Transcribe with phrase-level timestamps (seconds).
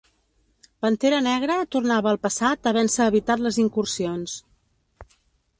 [0.85, 4.39] Pantera Negra tornava al passat havent-se evitat les incursions.